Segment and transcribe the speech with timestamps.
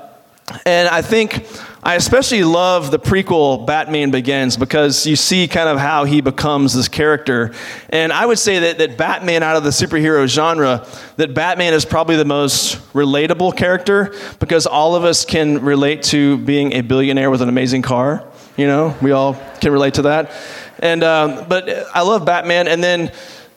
[0.64, 1.46] and I think
[1.82, 6.74] I especially love the prequel Batman Begins because you see kind of how he becomes
[6.74, 7.54] this character.
[7.88, 10.86] And I would say that, that Batman, out of the superhero genre,
[11.16, 16.36] that Batman is probably the most relatable character because all of us can relate to
[16.38, 18.26] being a billionaire with an amazing car.
[18.58, 20.32] You know, we all can relate to that.
[20.80, 22.68] And, um, but I love Batman.
[22.68, 23.10] And then,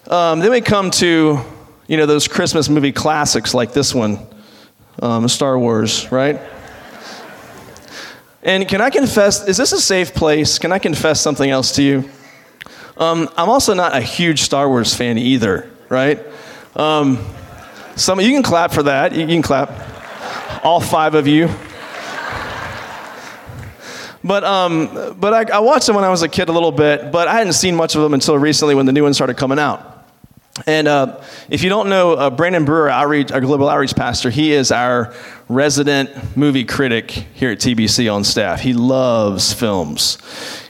[0.07, 1.41] um, then we come to,
[1.87, 4.25] you know, those Christmas movie classics like this one,
[5.01, 6.39] um, Star Wars, right?
[8.45, 10.59] And can I confess, is this a safe place?
[10.59, 12.09] Can I confess something else to you?
[12.97, 16.19] Um, I'm also not a huge Star Wars fan either, right?
[16.75, 17.25] Um,
[17.95, 19.15] some you can clap for that.
[19.15, 19.71] You can clap,
[20.63, 21.49] all five of you.
[24.25, 27.11] But um, but I, I watched them when I was a kid a little bit,
[27.11, 29.59] but I hadn't seen much of them until recently when the new ones started coming
[29.59, 29.92] out.
[30.67, 34.53] And uh, if you don't know, uh, Brandon Brewer, outreach, our global outreach pastor, he
[34.53, 35.13] is our
[35.49, 38.61] resident movie critic here at TBC on staff.
[38.61, 40.19] He loves films.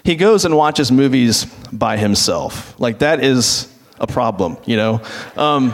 [0.03, 2.79] He goes and watches movies by himself.
[2.79, 3.67] Like, that is
[3.99, 5.01] a problem, you know?
[5.35, 5.73] Um,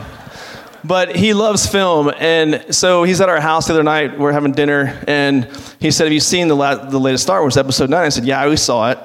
[0.82, 4.18] but he loves film, and so he's at our house the other night.
[4.18, 5.44] We're having dinner, and
[5.78, 8.02] he said, "Have you seen the, la- the latest Star Wars episode 9?
[8.02, 8.98] I said, "Yeah, we saw it."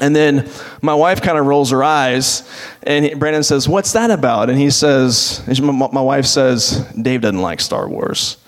[0.00, 0.48] And then
[0.82, 2.48] my wife kind of rolls her eyes,
[2.82, 4.48] and Brandon says, What's that about?
[4.48, 8.38] And he says, My wife says, Dave doesn't like Star Wars.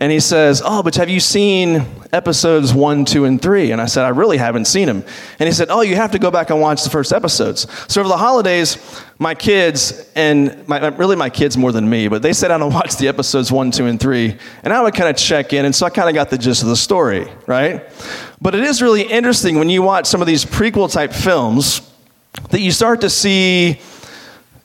[0.00, 3.72] And he says, Oh, but have you seen episodes one, two, and three?
[3.72, 5.04] And I said, I really haven't seen them.
[5.40, 7.66] And he said, Oh, you have to go back and watch the first episodes.
[7.92, 12.22] So over the holidays, my kids, and my, really my kids more than me, but
[12.22, 14.38] they sat down and watched the episodes one, two, and three.
[14.62, 15.64] And I would kind of check in.
[15.64, 17.82] And so I kind of got the gist of the story, right?
[18.40, 21.80] But it is really interesting when you watch some of these prequel type films
[22.50, 23.80] that you start to see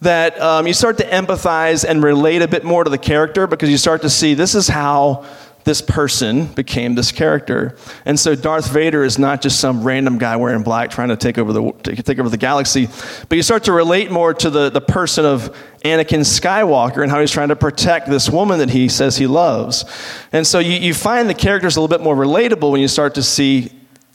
[0.03, 3.69] that um, you start to empathize and relate a bit more to the character because
[3.69, 5.25] you start to see this is how
[5.63, 7.77] this person became this character.
[8.05, 11.37] And so Darth Vader is not just some random guy wearing black trying to take
[11.37, 12.87] over the, take over the galaxy,
[13.29, 15.55] but you start to relate more to the, the person of
[15.85, 19.85] Anakin Skywalker and how he's trying to protect this woman that he says he loves.
[20.33, 23.15] And so you, you find the characters a little bit more relatable when you start
[23.15, 23.71] to see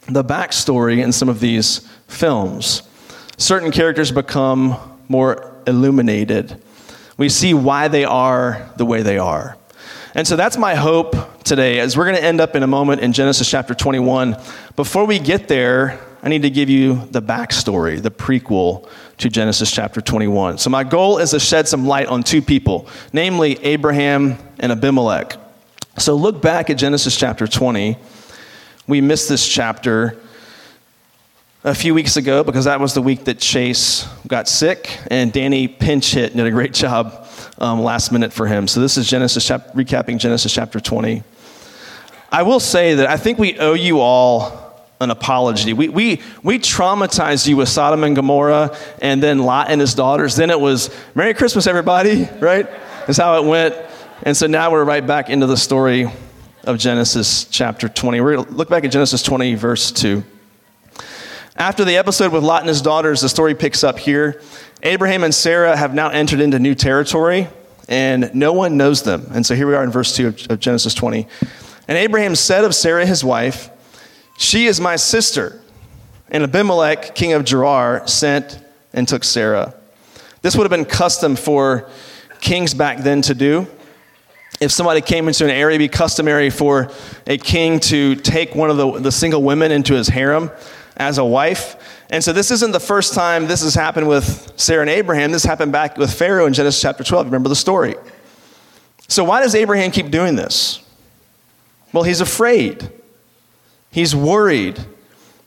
[0.07, 1.79] the backstory in some of these
[2.09, 2.83] films.
[3.39, 6.61] Certain characters become more illuminated.
[7.17, 9.57] We see why they are the way they are.
[10.15, 13.01] And so that's my hope today, as we're going to end up in a moment
[13.03, 14.37] in Genesis chapter 21.
[14.77, 19.71] Before we get there, I need to give you the backstory, the prequel to Genesis
[19.71, 20.59] chapter 21.
[20.59, 25.37] So, my goal is to shed some light on two people, namely Abraham and Abimelech.
[25.99, 27.97] So, look back at Genesis chapter 20.
[28.87, 30.19] We missed this chapter
[31.69, 35.69] a few weeks ago because that was the week that Chase got sick, and Danny
[35.69, 37.27] pinch hit and did a great job
[37.59, 38.67] um, last minute for him.
[38.67, 41.23] So this is Genesis, chap- recapping Genesis chapter 20.
[42.33, 45.75] I will say that I think we owe you all an apology.
[45.75, 50.37] We, we, we traumatized you with Sodom and Gomorrah and then Lot and his daughters.
[50.37, 52.67] Then it was Merry Christmas, everybody, right?
[53.07, 53.77] That's how it went.
[54.23, 56.11] And so now we're right back into the story
[56.65, 58.21] of Genesis chapter 20.
[58.21, 60.25] We're going to look back at Genesis 20, verse 2.
[61.59, 64.41] After the episode with Lot and his daughters, the story picks up here.
[64.85, 67.49] Abraham and Sarah have now entered into new territory,
[67.89, 69.27] and no one knows them.
[69.33, 71.27] And so here we are in verse 2 of, Genesis 20.
[71.89, 73.71] And Abraham said of Sarah, his wife,
[74.39, 75.61] She is my sister.
[76.29, 79.75] And Abimelech, king of Gerar, sent and took Sarah.
[80.43, 81.91] This would have been custom for
[82.41, 83.67] kings back then to do.
[84.61, 86.93] If somebody came into an area, it'd be customary for
[87.27, 90.53] a king to take one of the, the single women into his harem
[90.99, 92.05] as a wife.
[92.11, 95.33] And so this isn't the first time this has happened with Sarah and Abraham.
[95.33, 97.27] This happened back with Pharaoh in Genesis chapter 12.
[97.27, 97.95] Remember the story.
[99.07, 100.83] So why does Abraham keep doing this?
[101.93, 102.91] Well, he's afraid.
[103.91, 104.79] He's worried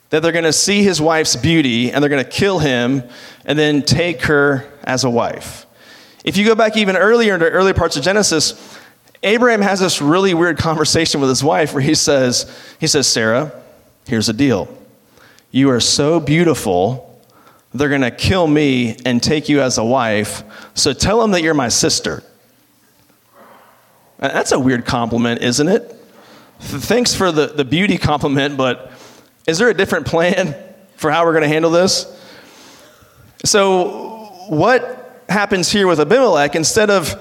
[0.09, 3.04] that they're going to see his wife's beauty and they're going to kill him
[3.45, 5.65] and then take her as a wife.
[6.24, 8.77] If you go back even earlier into early parts of Genesis,
[9.24, 13.51] Abraham has this really weird conversation with his wife where he says, he says, Sarah,
[14.07, 14.75] here's the deal.
[15.51, 17.21] You are so beautiful,
[17.74, 20.44] they're going to kill me and take you as a wife.
[20.74, 22.24] So tell them that you're my sister.
[24.18, 25.95] That's a weird compliment, isn't it?
[26.59, 28.92] Thanks for the, the beauty compliment, but
[29.48, 30.56] is there a different plan
[30.95, 32.18] for how we're going to handle this?
[33.44, 36.56] So, what happens here with Abimelech?
[36.56, 37.15] Instead of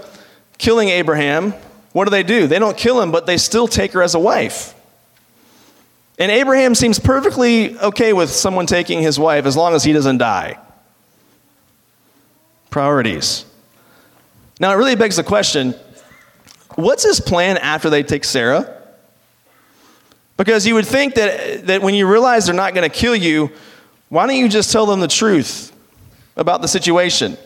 [0.58, 1.54] killing Abraham,
[1.92, 2.46] what do they do?
[2.46, 4.74] They don't kill him, but they still take her as a wife.
[6.20, 10.18] And Abraham seems perfectly okay with someone taking his wife as long as he doesn't
[10.18, 10.58] die.
[12.68, 13.46] Priorities.
[14.60, 15.74] Now, it really begs the question
[16.76, 18.76] what's his plan after they take Sarah?
[20.36, 23.50] Because you would think that, that when you realize they're not going to kill you,
[24.10, 25.72] why don't you just tell them the truth
[26.36, 27.38] about the situation?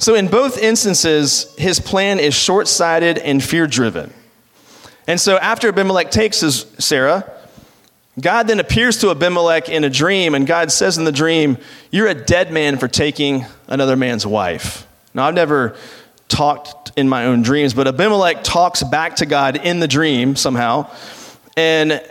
[0.00, 4.12] So, in both instances, his plan is short sighted and fear driven.
[5.06, 7.32] And so, after Abimelech takes his Sarah,
[8.18, 11.58] God then appears to Abimelech in a dream, and God says in the dream,
[11.90, 14.86] You're a dead man for taking another man's wife.
[15.12, 15.76] Now, I've never
[16.28, 20.90] talked in my own dreams, but Abimelech talks back to God in the dream somehow.
[21.56, 22.02] And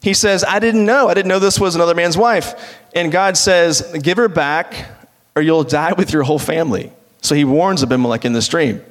[0.00, 1.08] he says, I didn't know.
[1.08, 2.78] I didn't know this was another man's wife.
[2.94, 4.88] And God says, Give her back,
[5.34, 6.92] or you'll die with your whole family.
[7.20, 8.82] So he warns Abimelech in this dream.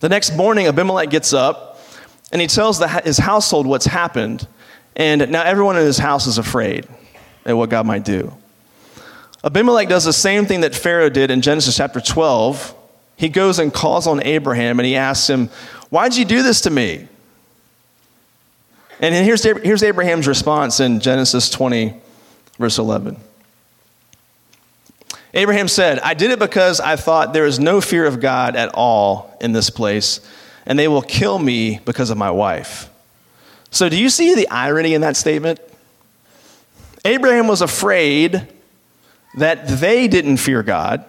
[0.00, 1.80] The next morning, Abimelech gets up
[2.30, 4.46] and he tells the, his household what's happened.
[4.98, 6.86] And now everyone in his house is afraid
[7.46, 8.36] at what God might do.
[9.44, 12.74] Abimelech does the same thing that Pharaoh did in Genesis chapter 12.
[13.16, 15.48] He goes and calls on Abraham and he asks him,
[15.90, 17.08] Why'd you do this to me?
[19.00, 21.94] And here's, here's Abraham's response in Genesis 20,
[22.58, 23.16] verse 11.
[25.34, 28.70] Abraham said, I did it because I thought there is no fear of God at
[28.74, 30.20] all in this place,
[30.66, 32.90] and they will kill me because of my wife.
[33.70, 35.60] So, do you see the irony in that statement?
[37.04, 38.46] Abraham was afraid
[39.36, 41.04] that they didn't fear God.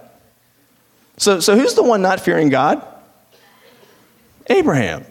[1.18, 2.86] So, so who's the one not fearing God?
[4.48, 5.06] Abraham.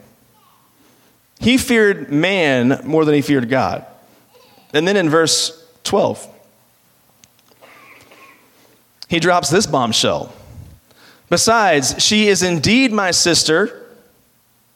[1.40, 3.86] He feared man more than he feared God.
[4.72, 6.26] And then in verse 12,
[9.08, 10.32] he drops this bombshell.
[11.30, 13.86] Besides, she is indeed my sister,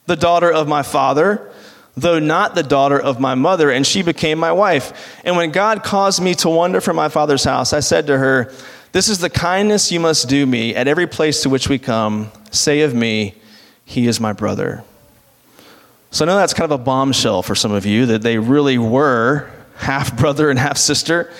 [0.06, 1.51] the daughter of my father
[1.96, 5.20] though not the daughter of my mother, and she became my wife.
[5.24, 8.52] And when God caused me to wander from my father's house, I said to her,
[8.92, 12.30] This is the kindness you must do me at every place to which we come.
[12.50, 13.34] Say of me,
[13.84, 14.84] He is my brother.
[16.10, 18.76] So I know that's kind of a bombshell for some of you that they really
[18.76, 21.32] were half brother and half sister.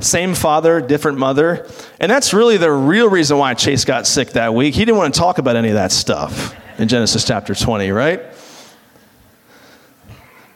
[0.00, 1.68] Same father, different mother.
[2.00, 4.74] And that's really the real reason why Chase got sick that week.
[4.74, 8.22] He didn't want to talk about any of that stuff in Genesis chapter 20, right?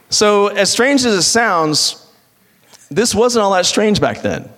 [0.09, 2.05] So, as strange as it sounds,
[2.89, 4.49] this wasn't all that strange back then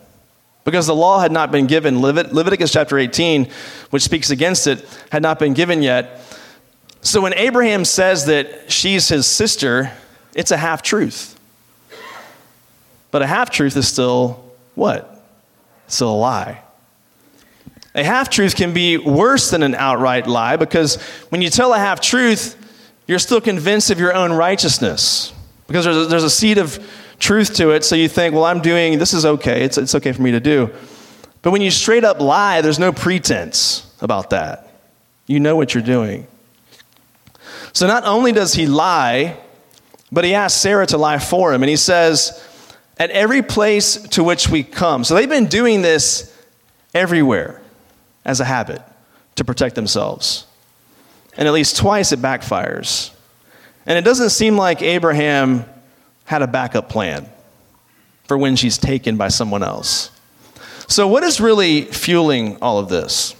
[0.64, 2.00] because the law had not been given.
[2.00, 3.50] Levit- Leviticus chapter 18,
[3.90, 6.22] which speaks against it, had not been given yet.
[7.02, 9.92] So, when Abraham says that she's his sister,
[10.34, 11.38] it's a half truth.
[13.12, 15.22] But a half truth is still what?
[15.88, 16.62] Still a lie.
[17.94, 20.96] A half truth can be worse than an outright lie because
[21.28, 22.56] when you tell a half truth,
[23.06, 25.34] you're still convinced of your own righteousness
[25.72, 26.86] because there's a, there's a seed of
[27.18, 27.84] truth to it.
[27.84, 29.64] So you think, well, I'm doing, this is okay.
[29.64, 30.70] It's, it's okay for me to do.
[31.42, 34.70] But when you straight up lie, there's no pretense about that.
[35.28, 36.28] You know what you're doing.
[37.74, 39.38] So not only does he lie,
[40.12, 41.64] but he asks Sarah to lie for him.
[41.64, 42.46] And he says,
[42.98, 45.04] at every place to which we come.
[45.04, 46.38] So they've been doing this
[46.94, 47.62] everywhere
[48.26, 48.82] as a habit
[49.36, 50.46] to protect themselves.
[51.38, 53.12] And at least twice it backfires.
[53.86, 55.66] And it doesn't seem like Abraham
[56.26, 57.30] had a backup plan
[58.24, 60.12] for when she's taken by someone else.
[60.88, 63.36] So, what is really fueling all of this?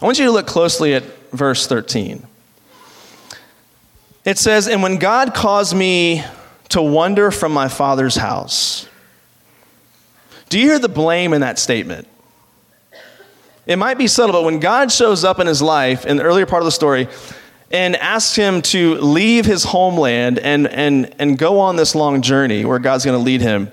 [0.00, 2.26] I want you to look closely at verse 13.
[4.24, 6.24] It says, And when God caused me
[6.74, 8.88] to wander from my father's house.
[10.48, 12.08] Do you hear the blame in that statement?
[13.66, 16.46] It might be subtle, but when God shows up in his life in the earlier
[16.46, 17.08] part of the story,
[17.70, 22.64] and asks him to leave his homeland and, and, and go on this long journey
[22.64, 23.70] where God's going to lead him.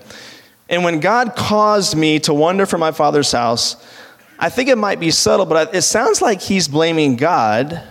[0.70, 3.76] And when God caused me to wander from my father's house,
[4.40, 7.84] I think it might be subtle, but it sounds like he's blaming God.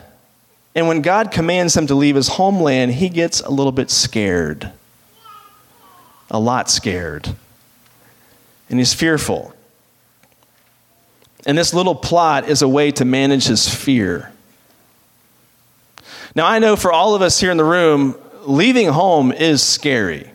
[0.74, 4.72] And when God commands him to leave his homeland, he gets a little bit scared.
[6.30, 7.28] A lot scared.
[8.68, 9.54] And he's fearful.
[11.46, 14.32] And this little plot is a way to manage his fear.
[16.34, 20.30] Now, I know for all of us here in the room, leaving home is scary.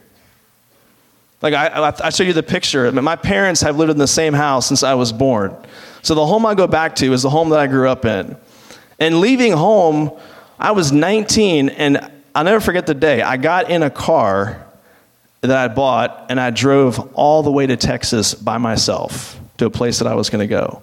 [1.42, 2.92] Like, I, I show you the picture.
[2.92, 5.56] My parents have lived in the same house since I was born.
[6.02, 8.36] So, the home I go back to is the home that I grew up in.
[9.00, 10.12] And leaving home,
[10.60, 13.22] I was 19, and I'll never forget the day.
[13.22, 14.66] I got in a car
[15.42, 19.70] that I bought, and I drove all the way to Texas by myself to a
[19.70, 20.82] place that I was going to go.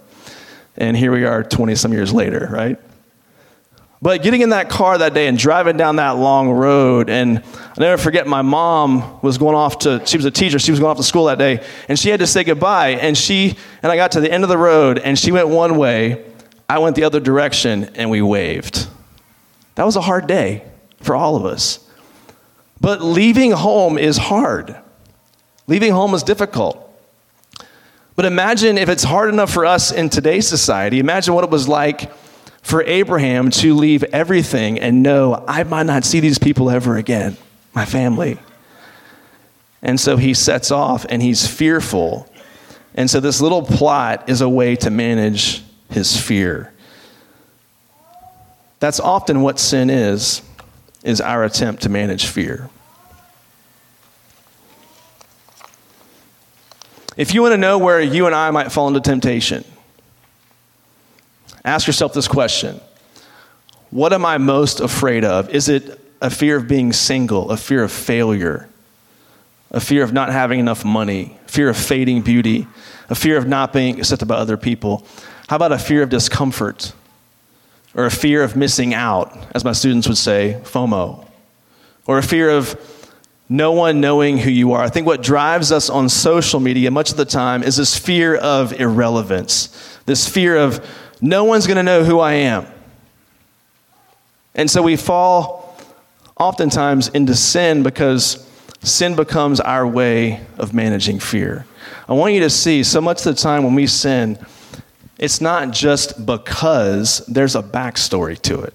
[0.75, 2.79] And here we are 20 some years later, right?
[4.03, 7.73] But getting in that car that day and driving down that long road, and I'll
[7.77, 10.91] never forget my mom was going off to, she was a teacher, she was going
[10.91, 12.89] off to school that day, and she had to say goodbye.
[12.89, 15.77] And she, and I got to the end of the road, and she went one
[15.77, 16.25] way,
[16.67, 18.87] I went the other direction, and we waved.
[19.75, 20.65] That was a hard day
[20.99, 21.89] for all of us.
[22.81, 24.75] But leaving home is hard.
[25.65, 26.77] Leaving home is difficult.
[28.17, 31.69] But imagine if it's hard enough for us in today's society, imagine what it was
[31.69, 32.11] like
[32.63, 37.37] for Abraham to leave everything and know, I might not see these people ever again,
[37.75, 38.39] my family.
[39.81, 42.27] And so he sets off and he's fearful.
[42.95, 46.73] And so this little plot is a way to manage his fear.
[48.79, 50.41] That's often what sin is,
[51.03, 52.69] is our attempt to manage fear.
[57.17, 59.65] If you want to know where you and I might fall into temptation,
[61.65, 62.79] ask yourself this question
[63.89, 65.49] What am I most afraid of?
[65.49, 68.69] Is it a fear of being single, a fear of failure,
[69.71, 72.67] a fear of not having enough money, fear of fading beauty,
[73.09, 75.05] a fear of not being accepted by other people?
[75.47, 76.93] How about a fear of discomfort
[77.95, 81.27] or a fear of missing out, as my students would say, FOMO,
[82.07, 82.79] or a fear of
[83.49, 84.81] no one knowing who you are.
[84.81, 88.35] I think what drives us on social media much of the time is this fear
[88.35, 90.83] of irrelevance, this fear of
[91.23, 92.67] no one's going to know who I am.
[94.55, 95.73] And so we fall
[96.37, 98.45] oftentimes into sin because
[98.81, 101.65] sin becomes our way of managing fear.
[102.09, 104.37] I want you to see so much of the time when we sin,
[105.17, 108.73] it's not just because there's a backstory to it.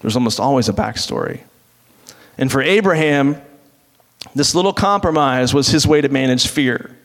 [0.00, 1.42] There's almost always a backstory.
[2.36, 3.40] And for Abraham,
[4.34, 6.97] this little compromise was his way to manage fear.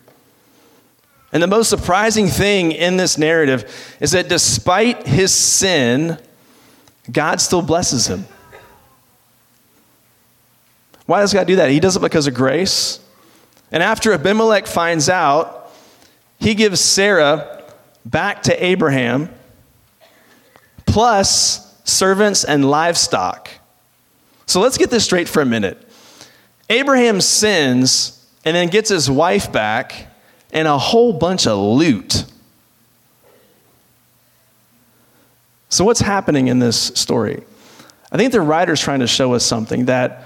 [1.34, 6.20] And the most surprising thing in this narrative is that despite his sin,
[7.12, 8.26] God still blesses him.
[11.08, 11.72] Why does God do that?
[11.72, 13.00] He does it because of grace.
[13.72, 15.72] And after Abimelech finds out,
[16.40, 17.64] he gives Sarah
[18.06, 19.30] back to Abraham,
[20.86, 23.50] plus servants and livestock.
[24.46, 25.82] So let's get this straight for a minute.
[26.70, 30.13] Abraham sins and then gets his wife back
[30.54, 32.24] and a whole bunch of loot.
[35.68, 37.44] So, what's happening in this story?
[38.12, 40.26] I think the writer's trying to show us something that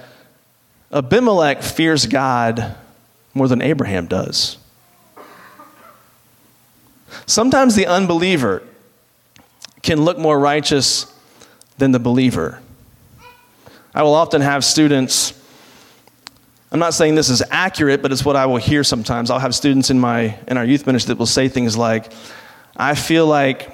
[0.91, 2.75] Abimelech fears God
[3.33, 4.57] more than Abraham does.
[7.25, 8.61] Sometimes the unbeliever
[9.81, 11.05] can look more righteous
[11.77, 12.61] than the believer.
[13.95, 15.36] I will often have students,
[16.71, 19.31] I'm not saying this is accurate, but it's what I will hear sometimes.
[19.31, 22.11] I'll have students in, my, in our youth ministry that will say things like,
[22.75, 23.71] I feel like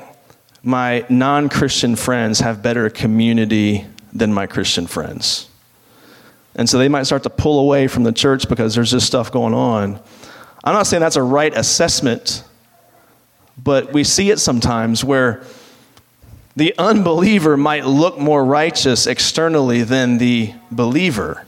[0.61, 5.49] my non Christian friends have better community than my Christian friends.
[6.55, 9.31] And so they might start to pull away from the church because there's just stuff
[9.31, 9.99] going on.
[10.63, 12.43] I'm not saying that's a right assessment,
[13.57, 15.43] but we see it sometimes where
[16.55, 21.45] the unbeliever might look more righteous externally than the believer.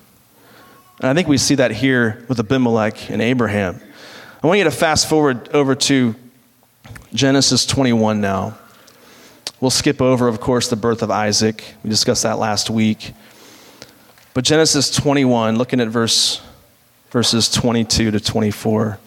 [1.00, 3.82] And I think we see that here with Abimelech and Abraham.
[4.42, 6.16] I want you to fast forward over to
[7.14, 8.58] Genesis 21 now.
[9.60, 11.64] We'll skip over, of course, the birth of Isaac.
[11.84, 13.14] We discussed that last week.
[14.34, 16.42] But Genesis 21, looking at verse,
[17.10, 19.00] verses 22 to 24.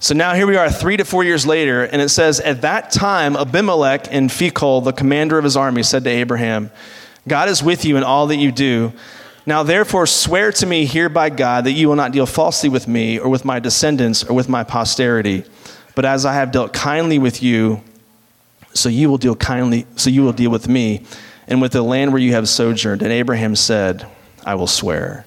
[0.00, 2.90] So now here we are, three to four years later, and it says, At that
[2.90, 6.70] time, Abimelech and Phicol, the commander of his army, said to Abraham,
[7.26, 8.92] God is with you in all that you do.
[9.46, 12.88] Now therefore swear to me here by God that you will not deal falsely with
[12.88, 15.44] me, or with my descendants, or with my posterity.
[15.94, 17.82] But as I have dealt kindly with you,
[18.72, 21.04] so you will deal kindly, so you will deal with me,
[21.46, 23.02] and with the land where you have sojourned.
[23.02, 24.06] And Abraham said,
[24.44, 25.26] I will swear.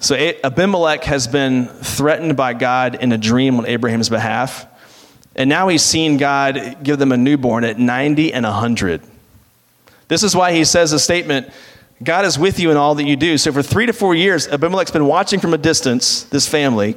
[0.00, 4.66] So Abimelech has been threatened by God in a dream on Abraham's behalf.
[5.34, 9.02] And now he's seen God give them a newborn at 90 and 100.
[10.08, 11.50] This is why he says a statement
[12.02, 13.38] God is with you in all that you do.
[13.38, 16.96] So for three to four years, Abimelech's been watching from a distance this family,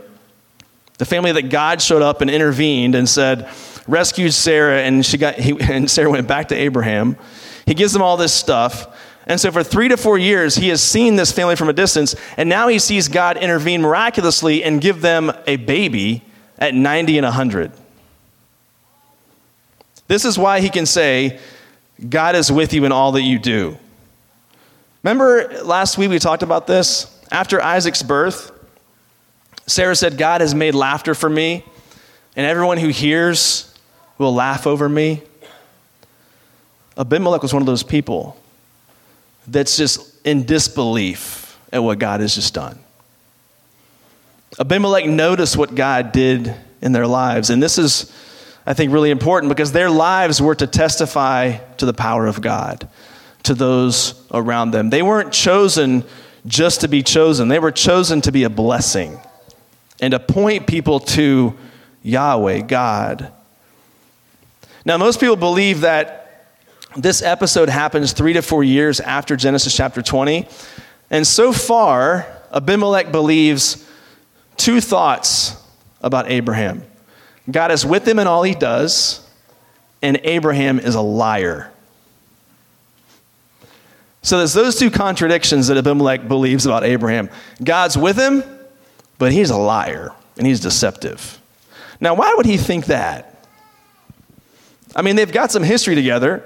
[0.97, 3.49] the family that God showed up and intervened and said,
[3.87, 7.15] rescued Sarah, and, she got, he, and Sarah went back to Abraham.
[7.65, 8.95] He gives them all this stuff.
[9.25, 12.15] And so for three to four years, he has seen this family from a distance,
[12.35, 16.23] and now he sees God intervene miraculously and give them a baby
[16.57, 17.71] at 90 and 100.
[20.07, 21.39] This is why he can say,
[22.07, 23.77] God is with you in all that you do.
[25.03, 27.13] Remember last week we talked about this?
[27.31, 28.51] After Isaac's birth,
[29.67, 31.63] Sarah said, God has made laughter for me,
[32.35, 33.73] and everyone who hears
[34.17, 35.21] will laugh over me.
[36.97, 38.35] Abimelech was one of those people
[39.47, 42.79] that's just in disbelief at what God has just done.
[44.59, 47.49] Abimelech noticed what God did in their lives.
[47.49, 48.11] And this is,
[48.69, 52.87] I think, really important because their lives were to testify to the power of God
[53.41, 54.91] to those around them.
[54.91, 56.03] They weren't chosen
[56.45, 59.19] just to be chosen, they were chosen to be a blessing
[59.99, 61.57] and to point people to
[62.03, 63.33] Yahweh, God.
[64.85, 66.45] Now, most people believe that
[66.95, 70.47] this episode happens three to four years after Genesis chapter 20.
[71.09, 73.83] And so far, Abimelech believes
[74.57, 75.57] two thoughts
[76.01, 76.83] about Abraham
[77.49, 79.25] God is with him in all he does,
[80.01, 81.71] and Abraham is a liar.
[84.21, 87.29] So there's those two contradictions that Abimelech believes about Abraham.
[87.63, 88.43] God's with him,
[89.17, 91.39] but he's a liar and he's deceptive.
[92.01, 93.45] Now, why would he think that?
[94.95, 96.43] I mean, they've got some history together.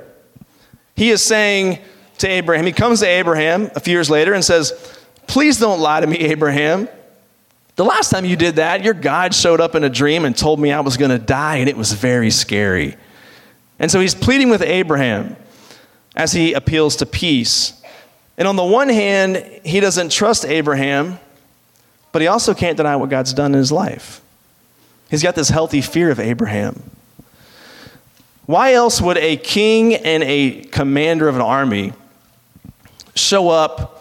[0.96, 1.80] He is saying
[2.20, 6.02] to Abraham, he comes to Abraham a few years later and says, Please don't lie
[6.02, 6.88] to me, Abraham.
[7.76, 10.60] The last time you did that, your God showed up in a dream and told
[10.60, 12.96] me I was going to die, and it was very scary.
[13.80, 15.36] And so he's pleading with Abraham
[16.16, 17.74] as he appeals to peace.
[18.38, 21.20] And on the one hand, he doesn't trust Abraham,
[22.12, 24.22] but he also can't deny what God's done in his life.
[25.10, 26.92] He's got this healthy fear of Abraham.
[28.46, 31.94] Why else would a king and a commander of an army
[33.16, 33.93] show up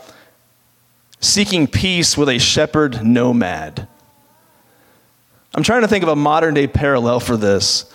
[1.22, 3.88] seeking peace with a shepherd nomad?
[5.54, 7.90] I'm trying to think of a modern day parallel for this.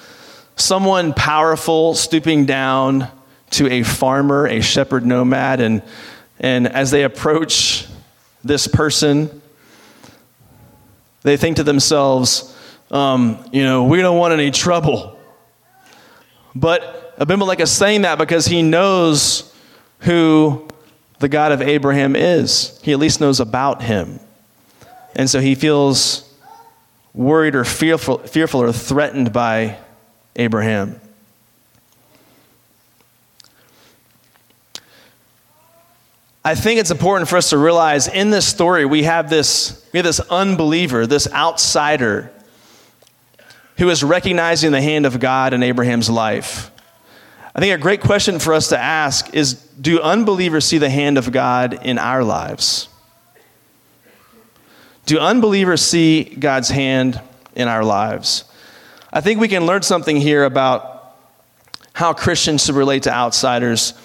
[0.55, 3.09] Someone powerful stooping down
[3.51, 5.83] to a farmer, a shepherd nomad, and,
[6.39, 7.87] and as they approach
[8.43, 9.41] this person,
[11.23, 12.55] they think to themselves,
[12.91, 15.19] um, you know, we don't want any trouble.
[16.55, 19.53] But Abimelech is saying that because he knows
[19.99, 20.67] who
[21.19, 22.79] the God of Abraham is.
[22.83, 24.19] He at least knows about him.
[25.15, 26.31] And so he feels
[27.13, 29.77] worried or fearful, fearful or threatened by
[30.35, 31.01] Abraham.
[36.45, 39.97] I think it's important for us to realize in this story we have this, we
[39.97, 42.31] have this unbeliever, this outsider
[43.77, 46.71] who is recognizing the hand of God in Abraham's life.
[47.57, 51.17] I think a great question for us to ask is do unbelievers see the hand
[51.17, 52.87] of God in our lives?
[55.07, 57.19] Do unbelievers see God's hand
[57.55, 58.43] in our lives?
[59.11, 61.15] I think we can learn something here about
[61.93, 63.95] how Christians should relate to outsiders.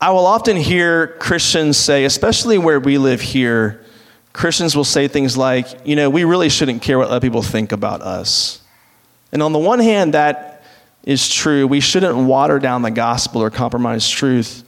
[0.00, 3.84] I will often hear Christians say, especially where we live here,
[4.32, 7.72] Christians will say things like, you know, we really shouldn't care what other people think
[7.72, 8.62] about us.
[9.30, 10.53] And on the one hand, that
[11.04, 11.66] is true.
[11.66, 14.64] We shouldn't water down the gospel or compromise truth.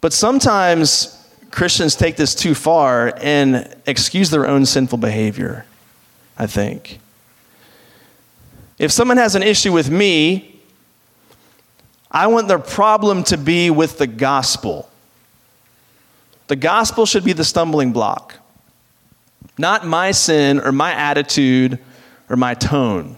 [0.00, 1.10] But sometimes
[1.50, 5.64] Christians take this too far and excuse their own sinful behavior,
[6.38, 7.00] I think.
[8.78, 10.60] If someone has an issue with me,
[12.10, 14.90] I want their problem to be with the gospel.
[16.48, 18.34] The gospel should be the stumbling block
[19.56, 21.78] not my sin or my attitude
[22.28, 23.16] or my tone.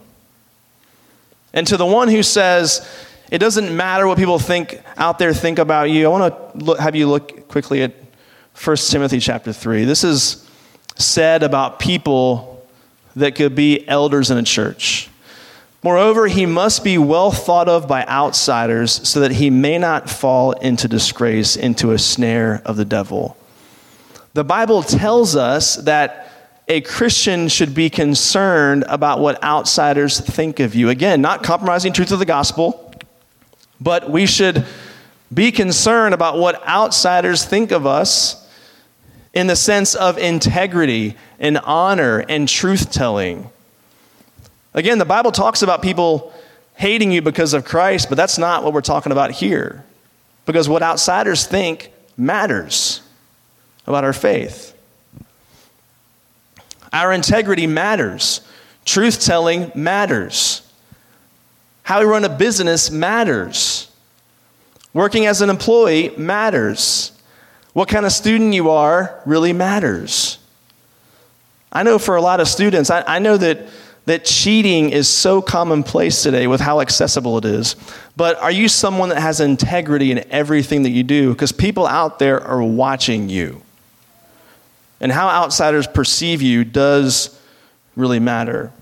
[1.57, 2.87] And to the one who says,
[3.31, 6.95] it doesn't matter what people think out there think about you, I want to have
[6.95, 7.95] you look quickly at
[8.63, 9.85] 1 Timothy chapter 3.
[9.85, 10.49] This is
[10.97, 12.65] said about people
[13.17, 15.09] that could be elders in a church.
[15.83, 20.53] Moreover, he must be well thought of by outsiders so that he may not fall
[20.53, 23.37] into disgrace, into a snare of the devil.
[24.35, 26.31] The Bible tells us that
[26.69, 30.89] a Christian should be concerned about what outsiders think of you.
[30.89, 32.93] Again, not compromising truth of the gospel,
[33.81, 34.65] but we should
[35.33, 38.43] be concerned about what outsiders think of us
[39.33, 43.51] in the sense of integrity and honor and truth telling.
[44.75, 46.33] Again, the Bible talks about people
[46.75, 49.85] hating you because of Christ, but that's not what we're talking about here.
[50.47, 53.01] Because what outsiders think matters
[53.87, 54.76] about our faith.
[56.93, 58.41] Our integrity matters.
[58.85, 60.63] Truth telling matters.
[61.83, 63.91] How we run a business matters.
[64.93, 67.13] Working as an employee matters.
[67.75, 70.39] What kind of student you are really matters.
[71.71, 73.67] I know for a lot of students, I, I know that,
[74.07, 77.77] that cheating is so commonplace today with how accessible it is.
[78.17, 81.33] But are you someone that has integrity in everything that you do?
[81.33, 83.61] Because people out there are watching you.
[85.01, 87.39] And how outsiders perceive you does
[87.97, 88.73] really matter.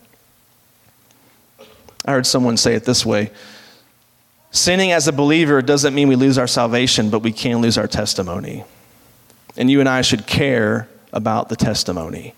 [2.04, 3.30] I heard someone say it this way
[4.50, 7.88] Sinning as a believer doesn't mean we lose our salvation, but we can lose our
[7.88, 8.64] testimony.
[9.56, 12.34] And you and I should care about the testimony.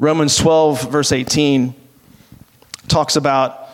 [0.00, 1.74] Romans 12, verse 18,
[2.88, 3.68] talks about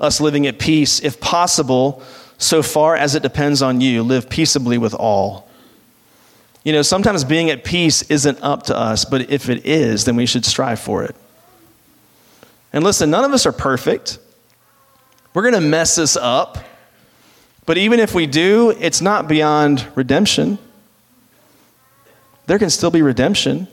[0.00, 1.00] us living at peace.
[1.00, 2.02] If possible,
[2.36, 5.47] so far as it depends on you, live peaceably with all.
[6.68, 10.16] You know, sometimes being at peace isn't up to us, but if it is, then
[10.16, 11.16] we should strive for it.
[12.74, 14.18] And listen, none of us are perfect.
[15.32, 16.58] We're going to mess this up.
[17.64, 20.58] But even if we do, it's not beyond redemption.
[22.44, 23.66] There can still be redemption.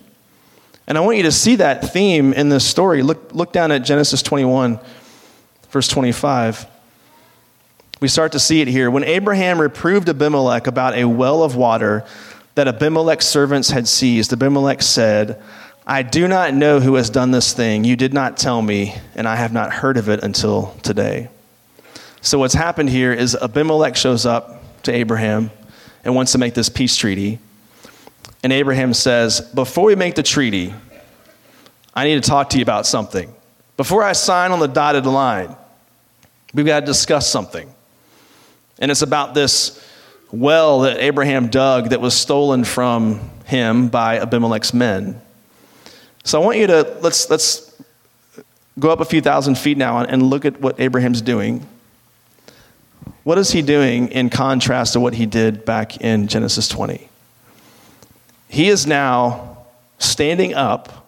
[0.87, 3.01] And I want you to see that theme in this story.
[3.01, 4.79] Look, look down at Genesis 21,
[5.69, 6.65] verse 25.
[7.99, 8.89] We start to see it here.
[8.89, 12.05] When Abraham reproved Abimelech about a well of water
[12.55, 15.41] that Abimelech's servants had seized, Abimelech said,
[15.87, 17.83] I do not know who has done this thing.
[17.83, 21.29] You did not tell me, and I have not heard of it until today.
[22.21, 25.51] So, what's happened here is Abimelech shows up to Abraham
[26.03, 27.37] and wants to make this peace treaty.
[28.41, 30.73] And Abraham says, Before we make the treaty,
[31.93, 33.31] I need to talk to you about something.
[33.77, 35.55] Before I sign on the dotted line,
[36.53, 37.71] we've got to discuss something.
[38.79, 39.84] And it's about this
[40.39, 45.21] well that Abraham dug that was stolen from him by Abimelech's men.
[46.23, 47.81] So I want you to let's let's
[48.79, 51.65] go up a few thousand feet now and look at what Abraham's doing.
[53.23, 57.09] What is he doing in contrast to what he did back in Genesis 20?
[58.47, 59.57] He is now
[59.97, 61.07] standing up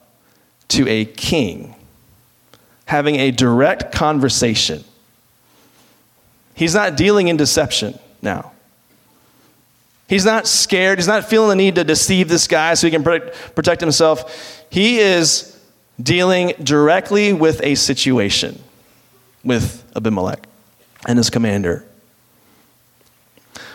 [0.69, 1.75] to a king,
[2.85, 4.83] having a direct conversation.
[6.55, 8.51] He's not dealing in deception now.
[10.07, 10.99] He's not scared.
[10.99, 14.65] He's not feeling the need to deceive this guy so he can protect himself.
[14.69, 15.59] He is
[16.01, 18.61] dealing directly with a situation
[19.43, 20.47] with Abimelech
[21.07, 21.85] and his commander.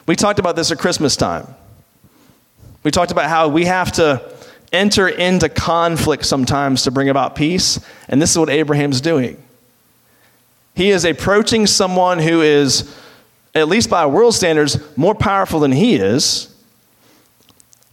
[0.06, 1.46] We talked about this at Christmas time.
[2.82, 4.32] We talked about how we have to
[4.72, 9.40] enter into conflict sometimes to bring about peace, and this is what Abraham's doing.
[10.74, 12.96] He is approaching someone who is
[13.54, 16.48] at least by world standards, more powerful than he is.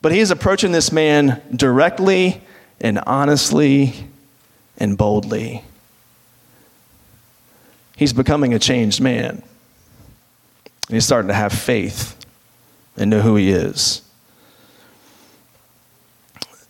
[0.02, 2.42] But he is approaching this man directly
[2.80, 3.94] and honestly
[4.78, 5.64] and boldly.
[7.98, 9.44] He's becoming a changed man.
[10.88, 12.16] He's starting to have faith
[12.96, 14.02] and know who he is.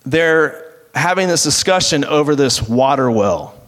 [0.06, 3.59] They're having this discussion over this water well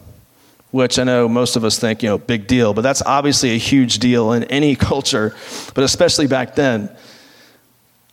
[0.72, 3.58] which I know most of us think, you know, big deal, but that's obviously a
[3.58, 5.36] huge deal in any culture,
[5.74, 6.94] but especially back then.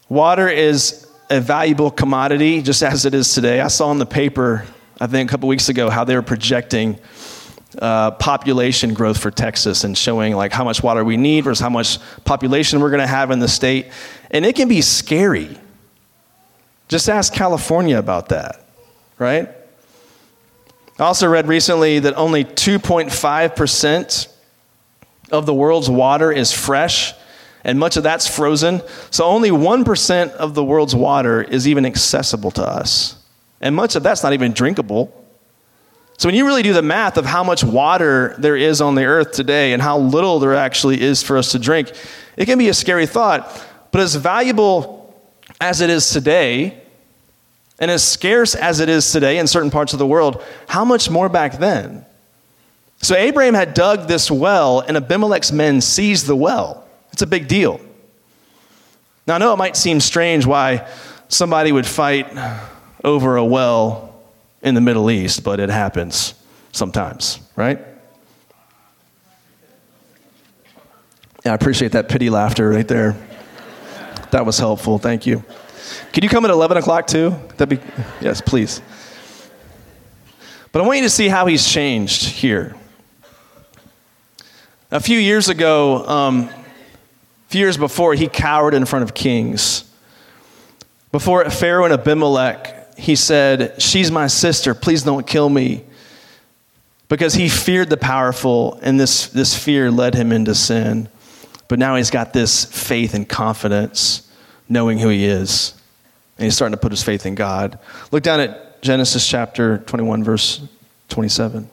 [0.09, 3.61] Water is a valuable commodity, just as it is today.
[3.61, 4.65] I saw in the paper,
[4.99, 6.99] I think a couple weeks ago, how they were projecting
[7.79, 11.69] uh, population growth for Texas and showing like how much water we need versus how
[11.69, 13.87] much population we're going to have in the state.
[14.31, 15.57] And it can be scary.
[16.87, 18.65] Just ask California about that,
[19.19, 19.49] right?
[20.99, 24.27] I also read recently that only 2.5%
[25.31, 27.13] of the world's water is fresh,
[27.63, 28.81] and much of that's frozen.
[29.09, 33.15] So only 1% of the world's water is even accessible to us.
[33.61, 35.15] And much of that's not even drinkable.
[36.17, 39.05] So when you really do the math of how much water there is on the
[39.05, 41.93] earth today and how little there actually is for us to drink,
[42.35, 43.65] it can be a scary thought.
[43.91, 45.15] But as valuable
[45.61, 46.78] as it is today,
[47.79, 51.09] and as scarce as it is today in certain parts of the world, how much
[51.09, 52.05] more back then?
[53.01, 56.85] So Abraham had dug this well, and Abimelech's men seized the well.
[57.13, 57.79] It's a big deal.
[59.25, 60.87] Now, I know it might seem strange why
[61.29, 62.27] somebody would fight
[63.03, 64.21] over a well
[64.61, 66.33] in the Middle East, but it happens
[66.73, 67.79] sometimes, right?
[71.45, 73.15] Yeah, I appreciate that pity laughter right there.
[74.31, 74.99] That was helpful.
[74.99, 75.43] Thank you.
[76.13, 77.35] Could you come at 11 o'clock too?
[77.57, 77.85] That'd be,
[78.21, 78.81] yes, please.
[80.71, 82.75] But I want you to see how he's changed here.
[84.91, 89.91] A few years ago, um, a few years before, he cowered in front of kings.
[91.11, 95.83] Before Pharaoh and Abimelech, he said, She's my sister, please don't kill me.
[97.07, 101.09] Because he feared the powerful, and this, this fear led him into sin.
[101.67, 104.28] But now he's got this faith and confidence,
[104.69, 105.73] knowing who he is.
[106.37, 107.79] And he's starting to put his faith in God.
[108.11, 110.61] Look down at Genesis chapter 21, verse
[111.09, 111.69] 27.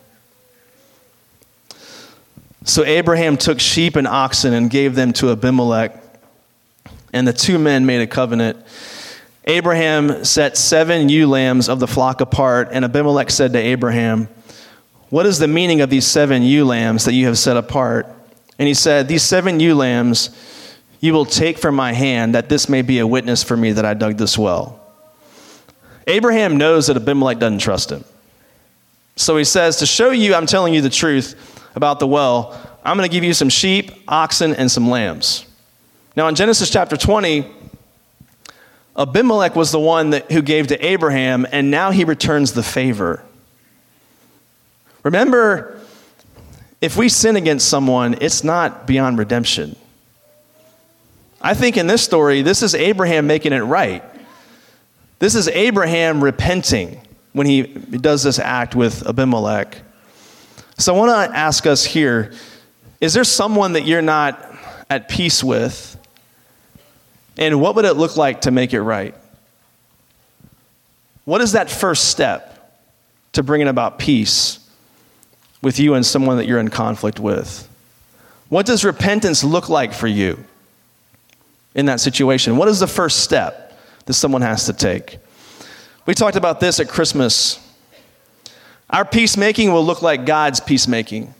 [2.64, 6.02] So Abraham took sheep and oxen and gave them to Abimelech,
[7.12, 8.58] and the two men made a covenant.
[9.44, 14.28] Abraham set seven ewe lambs of the flock apart, and Abimelech said to Abraham,
[15.10, 18.08] What is the meaning of these seven ewe lambs that you have set apart?
[18.58, 20.30] And he said, These seven ewe lambs
[21.00, 23.84] you will take from my hand, that this may be a witness for me that
[23.84, 24.80] I dug this well.
[26.06, 28.04] Abraham knows that Abimelech doesn't trust him.
[29.16, 31.34] So he says, To show you I'm telling you the truth
[31.74, 35.46] about the well, I'm going to give you some sheep, oxen, and some lambs.
[36.14, 37.44] Now, in Genesis chapter 20,
[38.96, 43.22] Abimelech was the one that, who gave to Abraham, and now he returns the favor.
[45.02, 45.78] Remember,
[46.80, 49.76] if we sin against someone, it's not beyond redemption.
[51.40, 54.02] I think in this story, this is Abraham making it right.
[55.18, 57.00] This is Abraham repenting
[57.32, 59.78] when he does this act with Abimelech.
[60.78, 62.32] So I want to ask us here
[63.00, 64.42] is there someone that you're not
[64.88, 65.92] at peace with?
[67.36, 69.14] And what would it look like to make it right?
[71.26, 72.80] What is that first step
[73.32, 74.58] to bringing about peace
[75.60, 77.68] with you and someone that you're in conflict with?
[78.48, 80.42] What does repentance look like for you
[81.76, 82.56] in that situation?
[82.56, 85.18] What is the first step that someone has to take?
[86.06, 87.60] We talked about this at Christmas.
[88.90, 91.34] Our peacemaking will look like God's peacemaking.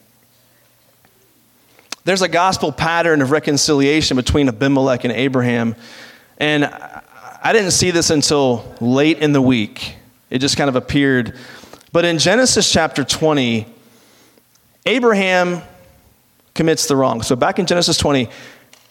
[2.05, 5.75] There's a gospel pattern of reconciliation between Abimelech and Abraham.
[6.39, 9.97] And I didn't see this until late in the week.
[10.31, 11.35] It just kind of appeared.
[11.93, 13.67] But in Genesis chapter 20,
[14.85, 15.63] Abraham
[16.55, 17.23] commits the wrong.
[17.23, 18.29] So back in Genesis 20,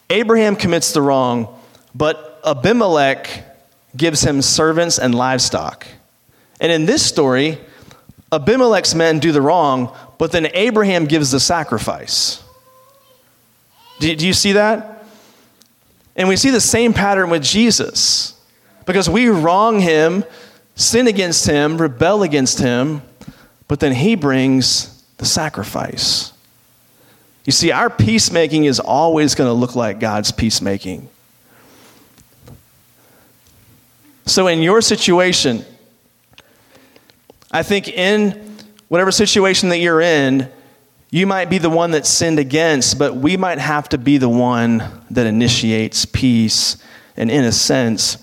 [0.09, 1.59] Abraham commits the wrong,
[1.93, 3.43] but Abimelech
[3.97, 5.87] gives him servants and livestock.
[6.59, 7.57] And in this story,
[8.31, 12.43] Abimelech's men do the wrong, but then Abraham gives the sacrifice.
[13.99, 15.03] Do, do you see that?
[16.15, 18.39] And we see the same pattern with Jesus
[18.85, 20.23] because we wrong him,
[20.75, 23.01] sin against him, rebel against him,
[23.67, 26.31] but then he brings the sacrifice.
[27.45, 31.08] You see, our peacemaking is always going to look like God's peacemaking.
[34.25, 35.63] So, in your situation,
[37.51, 40.51] I think in whatever situation that you're in,
[41.12, 44.27] you might be the one that sinned against, but we might have to be the
[44.27, 46.77] one that initiates peace
[47.15, 48.17] and, in a sense,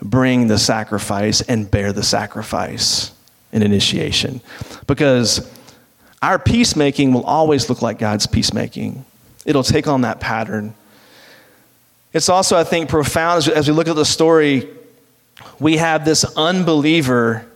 [0.00, 3.12] bring the sacrifice and bear the sacrifice
[3.52, 4.40] in initiation.
[4.86, 5.52] Because
[6.20, 9.04] our peacemaking will always look like God's peacemaking,
[9.44, 10.74] it'll take on that pattern.
[12.12, 14.68] It's also, I think, profound as we look at the story.
[15.60, 17.46] We have this unbeliever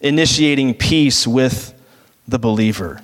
[0.00, 1.74] initiating peace with
[2.26, 3.00] the believer.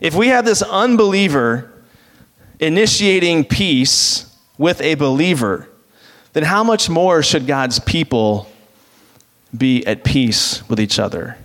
[0.00, 1.70] If we have this unbeliever
[2.60, 5.68] initiating peace with a believer,
[6.32, 8.50] then how much more should God's people
[9.56, 11.36] be at peace with each other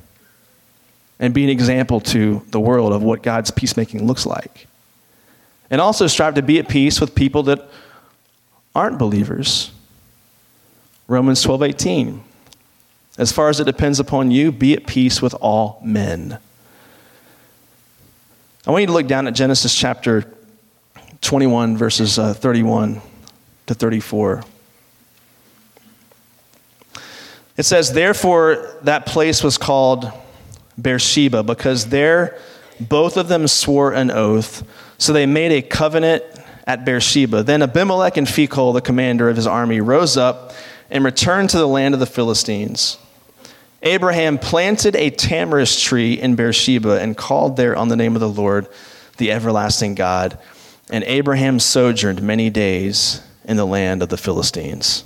[1.19, 4.67] and be an example to the world of what God's peacemaking looks like?
[5.69, 7.67] And also strive to be at peace with people that
[8.75, 9.71] aren't believers.
[11.07, 12.23] Romans 12 18.
[13.17, 16.37] As far as it depends upon you, be at peace with all men.
[18.65, 20.31] I want you to look down at Genesis chapter
[21.21, 23.01] 21, verses uh, 31
[23.65, 24.43] to 34.
[27.55, 30.11] It says, Therefore, that place was called
[30.81, 32.37] Beersheba, because there
[32.79, 34.63] both of them swore an oath.
[34.97, 36.23] So they made a covenant
[36.65, 37.43] at Beersheba.
[37.43, 40.53] Then Abimelech and Phicol, the commander of his army, rose up
[40.89, 42.97] and returned to the land of the Philistines.
[43.83, 48.29] Abraham planted a tamarisk tree in Beersheba and called there on the name of the
[48.29, 48.67] Lord,
[49.17, 50.37] the everlasting God.
[50.89, 55.03] And Abraham sojourned many days in the land of the Philistines.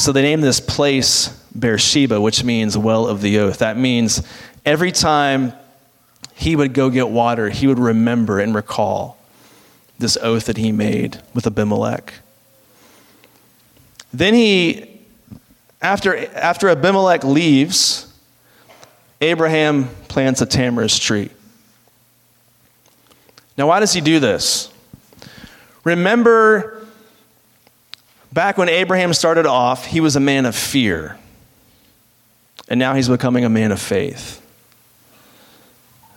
[0.00, 3.58] So they named this place Beersheba, which means well of the oath.
[3.58, 4.26] That means
[4.64, 5.52] every time
[6.32, 9.18] he would go get water, he would remember and recall
[9.98, 12.14] this oath that he made with Abimelech.
[14.10, 15.02] Then he,
[15.82, 18.10] after, after Abimelech leaves,
[19.20, 21.28] Abraham plants a tamarisk tree.
[23.58, 24.72] Now, why does he do this?
[25.84, 26.79] Remember,
[28.32, 31.18] back when Abraham started off, he was a man of fear.
[32.68, 34.36] And now he's becoming a man of faith.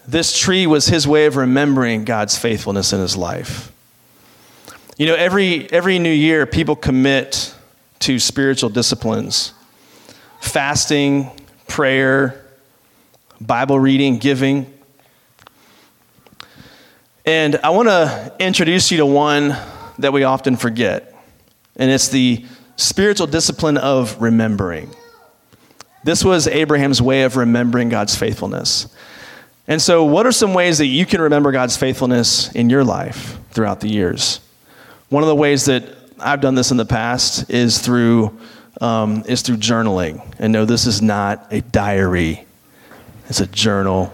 [0.08, 3.72] This tree was his way of remembering God's faithfulness in his life.
[4.98, 7.56] You know, every, every new year, people commit
[8.00, 9.54] to spiritual disciplines
[10.42, 11.32] fasting,
[11.68, 12.46] prayer,
[13.40, 14.72] Bible reading, giving.
[17.26, 19.56] And I want to introduce you to one
[20.00, 21.13] that we often forget,
[21.76, 24.94] and it's the spiritual discipline of remembering.
[26.04, 28.94] This was Abraham's way of remembering God's faithfulness.
[29.68, 33.38] And so, what are some ways that you can remember God's faithfulness in your life
[33.52, 34.42] throughout the years?
[35.10, 35.84] One of the ways that
[36.20, 38.38] I've done this in the past is through
[38.82, 40.34] um, is through journaling.
[40.40, 42.46] And no, this is not a diary;
[43.30, 44.14] it's a journal.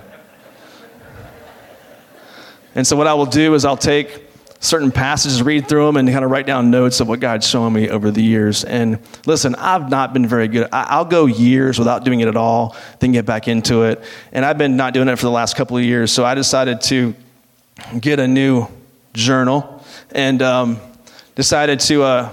[2.75, 4.28] And so, what I will do is I'll take
[4.59, 7.73] certain passages, read through them, and kind of write down notes of what God's showing
[7.73, 8.63] me over the years.
[8.63, 10.67] And listen, I've not been very good.
[10.71, 14.03] I'll go years without doing it at all, then get back into it.
[14.31, 16.11] And I've been not doing it for the last couple of years.
[16.11, 17.15] So I decided to
[17.99, 18.67] get a new
[19.13, 20.79] journal and um,
[21.35, 22.03] decided to.
[22.03, 22.31] Uh,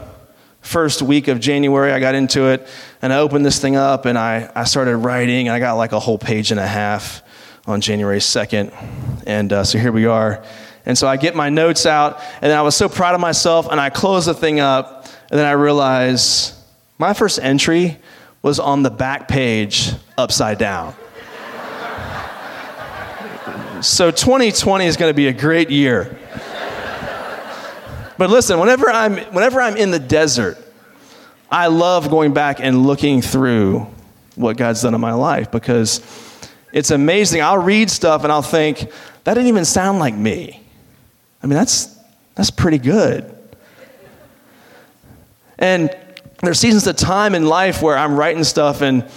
[0.66, 2.66] first week of January, I got into it
[3.00, 5.46] and I opened this thing up and I, I started writing.
[5.46, 7.22] And I got like a whole page and a half
[7.66, 8.72] on January 2nd.
[9.26, 10.44] And uh, so here we are.
[10.86, 13.80] And so I get my notes out, and I was so proud of myself, and
[13.80, 16.52] I close the thing up, and then I realize
[16.98, 17.98] my first entry
[18.40, 20.94] was on the back page upside down.
[23.82, 26.16] so 2020 is going to be a great year.
[28.18, 30.56] But listen, whenever I'm, whenever I'm in the desert,
[31.50, 33.86] I love going back and looking through
[34.36, 36.00] what God's done in my life because
[36.72, 37.42] it's amazing.
[37.42, 38.90] I'll read stuff and I'll think,
[39.24, 40.65] that didn't even sound like me.
[41.46, 41.96] I mean, that's,
[42.34, 43.32] that's pretty good.
[45.60, 45.96] And
[46.42, 49.08] there's seasons of time in life where I'm writing stuff and,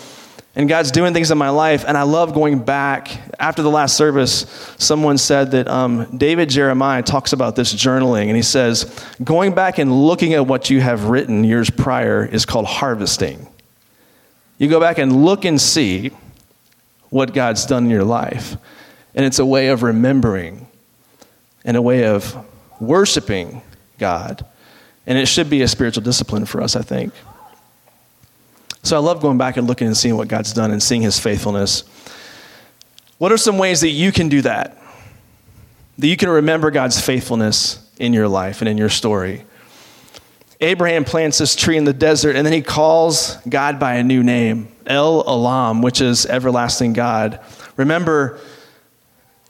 [0.55, 3.09] and God's doing things in my life, and I love going back.
[3.39, 4.45] After the last service,
[4.77, 9.79] someone said that um, David Jeremiah talks about this journaling, and he says, going back
[9.79, 13.47] and looking at what you have written years prior is called harvesting.
[14.59, 16.11] You go back and look and see
[17.09, 18.55] what God's done in your life,
[19.15, 20.67] and it's a way of remembering
[21.63, 22.35] and a way of
[22.79, 23.61] worshiping
[23.97, 24.45] God.
[25.05, 27.13] And it should be a spiritual discipline for us, I think.
[28.83, 31.19] So I love going back and looking and seeing what God's done and seeing his
[31.19, 31.83] faithfulness.
[33.17, 34.81] What are some ways that you can do that?
[35.97, 39.43] That you can remember God's faithfulness in your life and in your story.
[40.61, 44.23] Abraham plants this tree in the desert and then he calls God by a new
[44.23, 47.39] name, El Olam, which is everlasting God.
[47.77, 48.39] Remember,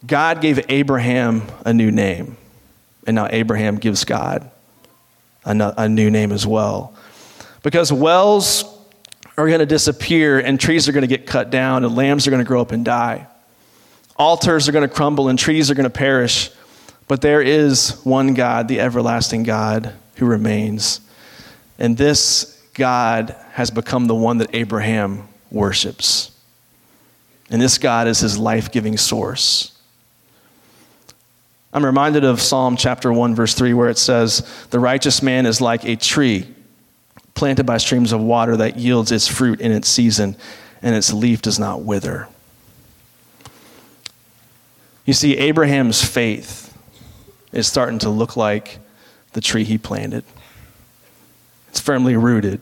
[0.06, 2.38] God gave Abraham a new name,
[3.06, 4.50] and now Abraham gives God
[5.46, 6.94] a new name as well.
[7.64, 8.64] Because wells
[9.38, 12.30] are going to disappear, and trees are going to get cut down, and lambs are
[12.30, 13.28] going to grow up and die.
[14.18, 16.52] Altars are going to crumble, and trees are going to perish.
[17.08, 21.02] But there is one God, the everlasting God, who remains.
[21.78, 26.32] And this God has become the one that Abraham worships.
[27.50, 29.78] And this God is his life giving source.
[31.72, 35.62] I'm reminded of Psalm chapter 1, verse 3, where it says, The righteous man is
[35.62, 36.48] like a tree
[37.36, 40.36] planted by streams of water that yields its fruit in its season,
[40.82, 42.28] and its leaf does not wither.
[45.06, 46.76] You see, Abraham's faith
[47.52, 48.80] is starting to look like
[49.34, 50.24] the tree he planted.
[51.70, 52.62] It's firmly rooted,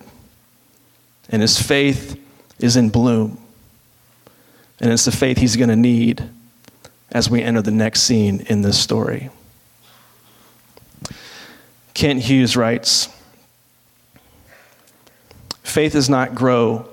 [1.29, 2.21] and his faith
[2.59, 3.39] is in bloom.
[4.79, 6.29] And it's the faith he's going to need
[7.17, 9.31] as we enter the next scene in this story.
[11.95, 13.09] Kent Hughes writes
[15.63, 16.87] Faith does not grow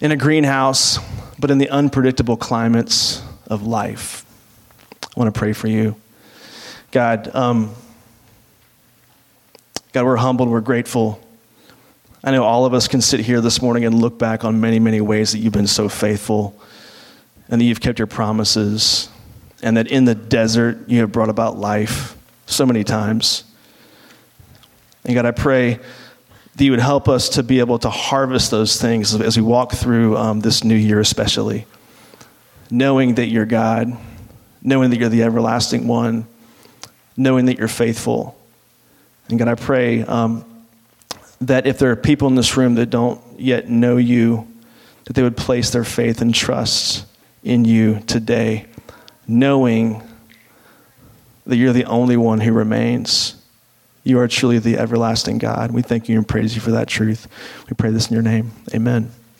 [0.00, 0.98] in a greenhouse,
[1.38, 4.24] but in the unpredictable climates of life.
[5.04, 5.94] I want to pray for you.
[6.90, 7.74] God, um,
[9.92, 11.20] God, we're humbled, we're grateful.
[12.24, 14.78] I know all of us can sit here this morning and look back on many,
[14.78, 16.58] many ways that you've been so faithful
[17.52, 19.10] and that you've kept your promises,
[19.62, 23.44] and that in the desert you have brought about life so many times.
[25.04, 25.78] And God, I pray
[26.56, 29.72] that you would help us to be able to harvest those things as we walk
[29.72, 31.66] through um, this new year, especially.
[32.70, 33.98] Knowing that you're God,
[34.62, 36.26] knowing that you're the everlasting one,
[37.18, 38.34] knowing that you're faithful.
[39.28, 40.46] And God, I pray um,
[41.42, 44.48] that if there are people in this room that don't yet know you,
[45.04, 47.04] that they would place their faith and trust
[47.42, 48.66] in you today,
[49.26, 50.02] knowing
[51.46, 53.36] that you're the only one who remains.
[54.04, 55.70] You are truly the everlasting God.
[55.70, 57.28] We thank you and praise you for that truth.
[57.68, 58.52] We pray this in your name.
[58.74, 59.10] Amen.